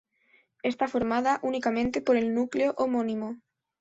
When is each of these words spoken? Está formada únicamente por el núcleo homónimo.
Está 0.63 0.87
formada 0.87 1.39
únicamente 1.43 2.01
por 2.01 2.17
el 2.17 2.33
núcleo 2.33 2.73
homónimo. 2.75 3.37